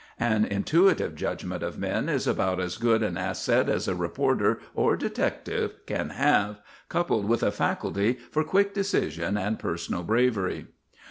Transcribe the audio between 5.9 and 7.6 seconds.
have, coupled with a